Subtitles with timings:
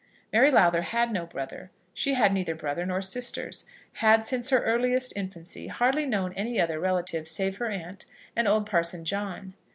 [0.33, 1.69] Mary Lowther had no brother.
[1.93, 3.51] She had neither brother nor sister;
[3.93, 8.65] had since her earliest infancy hardly known any other relative save her aunt and old
[8.65, 9.53] Parson John.